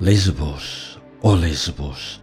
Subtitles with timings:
[0.00, 2.20] Lesbos, oh Lesbos,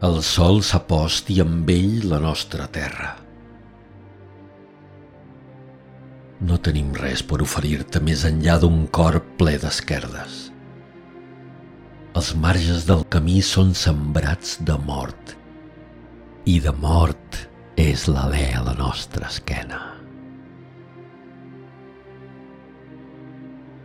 [0.00, 3.10] el sol s'ha post i amb ell la nostra terra.
[6.40, 10.38] No tenim res per oferir-te més enllà d'un cor ple d'esquerdes.
[12.16, 15.34] Els marges del camí són sembrats de mort
[16.48, 17.42] i de mort
[17.76, 19.82] és l'alè a la nostra esquena.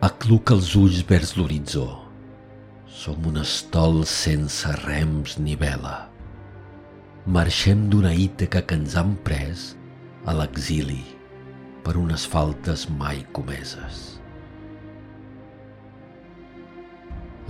[0.00, 2.03] Acluca els ulls vers l'horitzó.
[3.04, 6.06] Som un estol sense rems ni vela.
[7.36, 9.64] Marxem d'una Ítaca que ens han pres
[10.24, 11.02] a l'exili
[11.84, 14.00] per unes faltes mai comeses.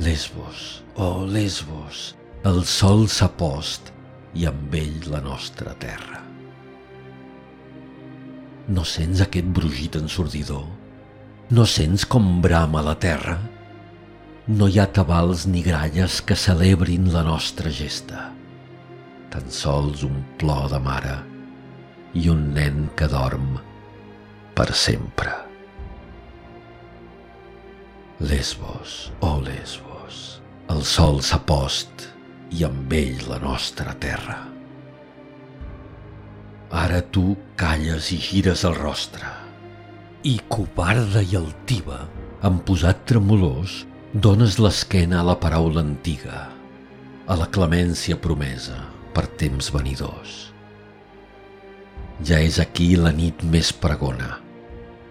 [0.03, 2.03] Lesbos, oh Lesbos,
[2.51, 3.95] el sol s'ha post
[4.35, 6.25] i amb ell la nostra terra.
[8.75, 10.67] No sents aquest brugit ensordidor?
[11.55, 13.39] No sents com brama la terra?
[14.45, 18.27] No hi ha tabals ni gralles que celebrin la nostra gesta.
[19.33, 21.15] Tan sols un plor de mare
[22.13, 23.55] i un nen que dorm
[24.53, 25.33] per sempre.
[28.21, 30.21] Lesbos, oh Lesbos,
[30.77, 32.05] el sol s'ha post
[32.53, 34.37] i amb ell la nostra terra.
[36.85, 37.25] Ara tu
[37.57, 39.33] calles i gires el rostre
[40.29, 42.05] i covarda i altiva,
[42.45, 43.81] amb posat tremolós,
[44.15, 46.45] dones l'esquena a la paraula antiga,
[47.27, 48.77] a la clemència promesa
[49.11, 50.35] per temps venidors.
[52.23, 54.37] Ja és aquí la nit més pregona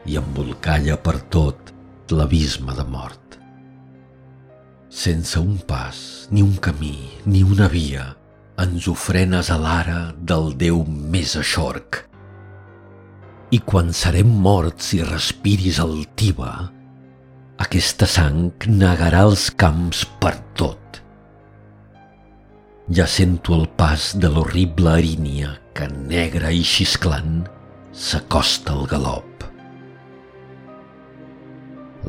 [0.07, 1.73] i embolcalla per tot
[2.15, 3.35] l'abisme de mort.
[4.87, 8.05] Sense un pas, ni un camí, ni una via,
[8.55, 12.05] ens ofrenes a l'ara del Déu més aixorc.
[13.51, 16.53] I quan serem morts i respiris altiva,
[17.63, 20.99] aquesta sang negarà els camps per tot.
[22.91, 27.45] Ja sento el pas de l'horrible erínia que, negra i xisclant,
[27.93, 29.45] s'acosta al galop.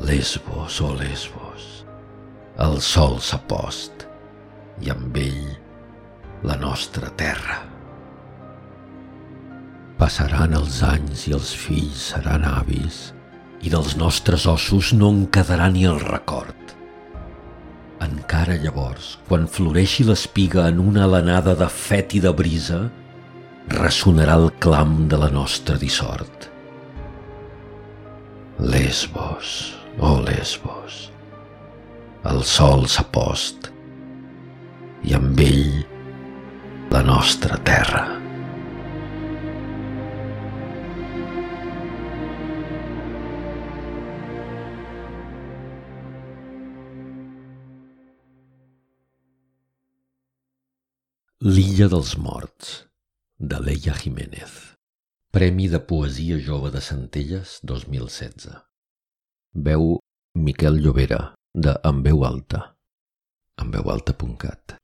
[0.03, 1.85] Lesbos, oh Lesbos,
[2.67, 4.03] el sol s'ha post
[4.83, 5.47] i amb ell
[6.43, 7.61] la nostra terra.
[9.95, 13.05] Passaran els anys i els fills seran avis
[13.65, 16.53] i dels nostres ossos no en quedarà ni el record.
[18.05, 22.83] Encara llavors, quan floreixi l'espiga en una alenada de fet i de brisa,
[23.73, 26.49] ressonarà el clam de la nostra dissort.
[28.59, 29.55] Lesbos,
[29.99, 31.09] oh Lesbos,
[32.29, 33.71] el sol s'ha post
[35.05, 35.81] i amb ell
[36.93, 38.24] la nostra terra.
[51.45, 52.69] L'illa dels morts,
[53.37, 54.53] de Leia Jiménez.
[55.31, 58.47] Premi de Poesia Jove de Centelles 2016.
[59.53, 59.99] Veu
[60.33, 62.63] Miquel Llobera de En veu alta,
[63.61, 64.79] enveualta.cat